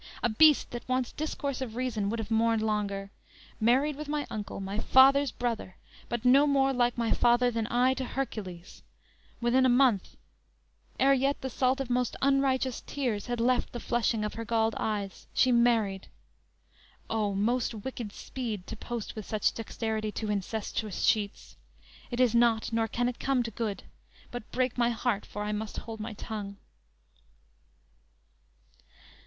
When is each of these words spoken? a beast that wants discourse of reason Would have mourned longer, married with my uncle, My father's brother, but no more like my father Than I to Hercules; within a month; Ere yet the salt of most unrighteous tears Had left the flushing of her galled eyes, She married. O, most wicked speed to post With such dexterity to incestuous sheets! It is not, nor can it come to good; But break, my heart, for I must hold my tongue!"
a 0.23 0.29
beast 0.29 0.71
that 0.71 0.89
wants 0.89 1.11
discourse 1.11 1.61
of 1.61 1.75
reason 1.75 2.09
Would 2.09 2.17
have 2.17 2.31
mourned 2.31 2.63
longer, 2.63 3.11
married 3.59 3.95
with 3.95 4.07
my 4.07 4.25
uncle, 4.31 4.59
My 4.59 4.79
father's 4.79 5.29
brother, 5.29 5.75
but 6.09 6.25
no 6.25 6.47
more 6.47 6.73
like 6.73 6.97
my 6.97 7.11
father 7.11 7.51
Than 7.51 7.67
I 7.67 7.93
to 7.93 8.03
Hercules; 8.03 8.81
within 9.41 9.63
a 9.63 9.69
month; 9.69 10.17
Ere 10.99 11.13
yet 11.13 11.41
the 11.41 11.51
salt 11.51 11.79
of 11.79 11.91
most 11.91 12.15
unrighteous 12.19 12.81
tears 12.87 13.27
Had 13.27 13.39
left 13.39 13.73
the 13.73 13.79
flushing 13.79 14.25
of 14.25 14.33
her 14.33 14.43
galled 14.43 14.73
eyes, 14.79 15.27
She 15.35 15.51
married. 15.51 16.07
O, 17.07 17.35
most 17.35 17.75
wicked 17.75 18.11
speed 18.11 18.65
to 18.65 18.75
post 18.75 19.15
With 19.15 19.27
such 19.27 19.51
dexterity 19.53 20.11
to 20.13 20.31
incestuous 20.31 21.03
sheets! 21.03 21.57
It 22.09 22.19
is 22.19 22.33
not, 22.33 22.73
nor 22.73 22.87
can 22.87 23.07
it 23.07 23.19
come 23.19 23.43
to 23.43 23.51
good; 23.51 23.83
But 24.31 24.51
break, 24.51 24.79
my 24.79 24.89
heart, 24.89 25.27
for 25.27 25.43
I 25.43 25.51
must 25.51 25.77
hold 25.77 25.99
my 25.99 26.13
tongue!" 26.13 26.57